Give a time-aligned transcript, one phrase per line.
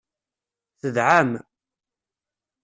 [0.79, 1.31] Tedɛam.